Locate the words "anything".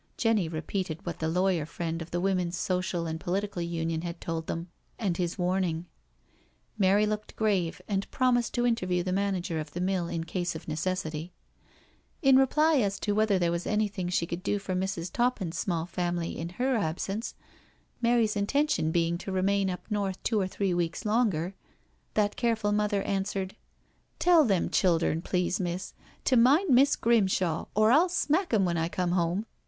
13.67-14.09